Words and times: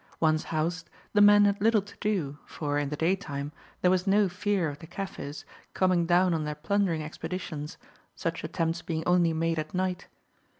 Once 0.19 0.45
housed, 0.45 0.89
the 1.13 1.21
men 1.21 1.45
had 1.45 1.61
little 1.61 1.83
to 1.83 1.95
do, 1.97 2.39
for, 2.47 2.79
in 2.79 2.89
the 2.89 2.95
daytime, 2.95 3.51
there 3.83 3.91
was 3.91 4.07
no 4.07 4.27
fear 4.27 4.67
of 4.67 4.79
the 4.79 4.87
Kaffirs 4.87 5.45
coming 5.75 6.07
down 6.07 6.33
on 6.33 6.43
their 6.43 6.55
plundering 6.55 7.03
expeditions, 7.03 7.77
such 8.15 8.43
attempts 8.43 8.81
being 8.81 9.03
only 9.05 9.31
made 9.31 9.59
at 9.59 9.75
night. 9.75 10.07